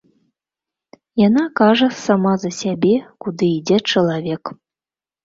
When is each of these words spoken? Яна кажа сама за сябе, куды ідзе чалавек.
Яна 1.27 1.43
кажа 1.61 1.87
сама 2.05 2.31
за 2.45 2.51
сябе, 2.61 2.95
куды 3.27 3.51
ідзе 3.59 3.77
чалавек. 3.93 4.43